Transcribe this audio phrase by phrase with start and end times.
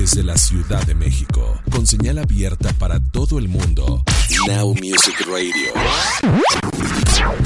[0.00, 4.04] Desde la Ciudad de México, con señal abierta para todo el mundo,
[4.46, 5.72] Now Music Radio.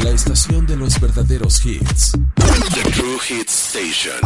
[0.05, 2.12] La estación de los verdaderos hits.
[2.74, 4.20] The True Hit Station.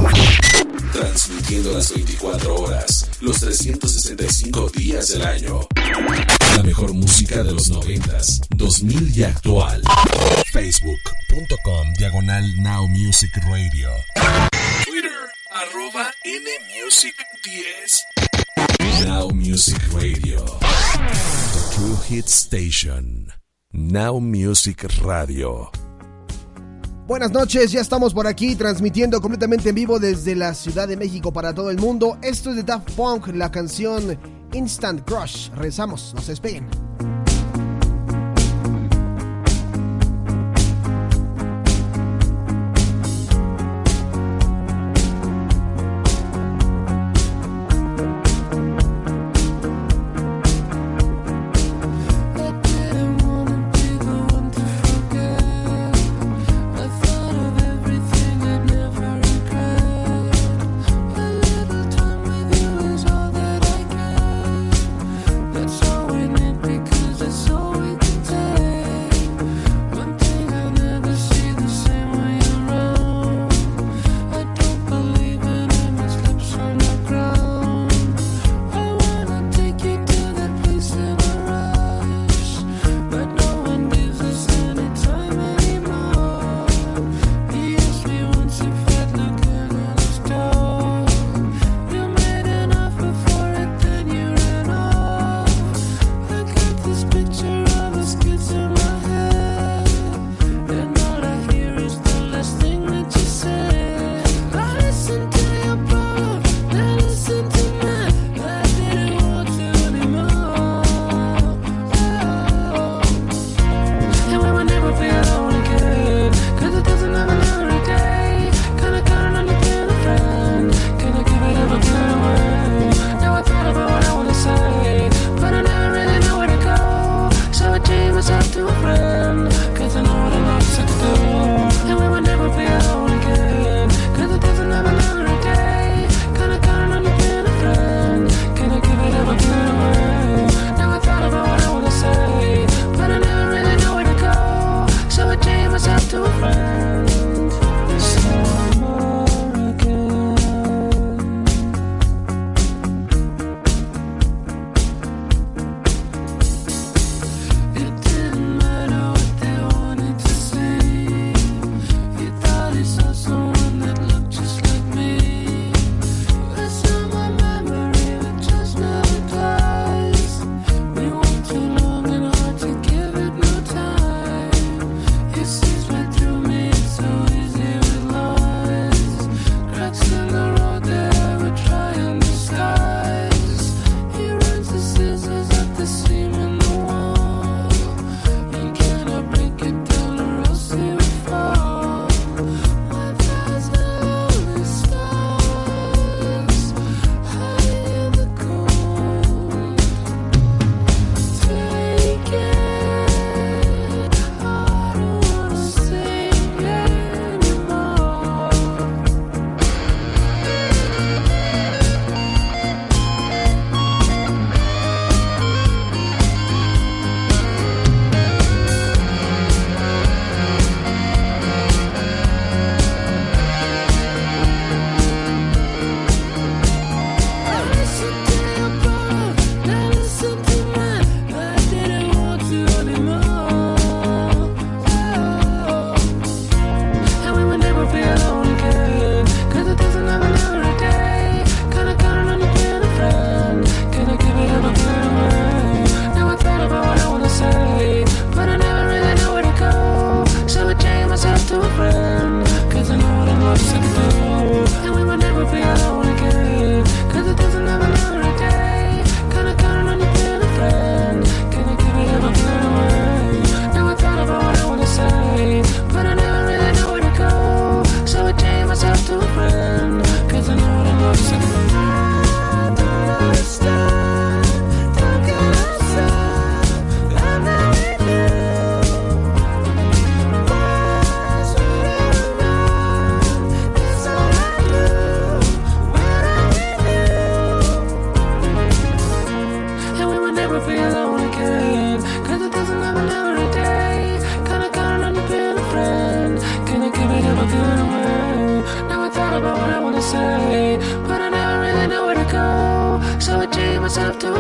[0.92, 5.60] Transmitiendo las 24 horas, los 365 días del año.
[6.56, 8.18] La mejor música de los 90,
[8.56, 9.82] 2000 y actual.
[10.50, 13.88] Facebook.com Diagonal Now Music Radio.
[14.84, 15.12] Twitter
[15.52, 18.15] arroba NMusic10.
[19.04, 20.38] Now Music Radio.
[20.44, 23.32] The True Hit Station.
[23.72, 25.70] Now Music Radio.
[27.06, 31.32] Buenas noches, ya estamos por aquí transmitiendo completamente en vivo desde la Ciudad de México
[31.32, 32.16] para todo el mundo.
[32.22, 34.18] Esto es de Daft Punk, la canción
[34.54, 35.50] Instant Crush.
[35.50, 36.66] Rezamos, no se despeguen.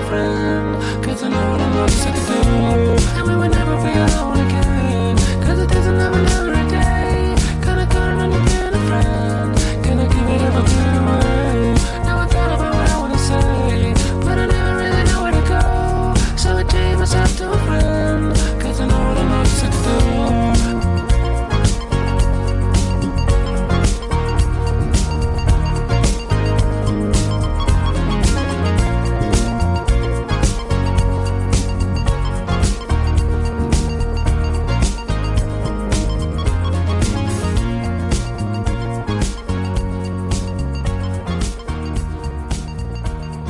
[0.06, 2.38] Friend, cause I know what I'm not to do.
[3.18, 4.75] And we would never be alone again,